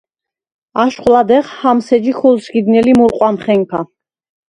[0.83, 3.89] აშხვ ლადეღ ჰამს ეჯი ქოლსგიდნელი მურყვამხენქა.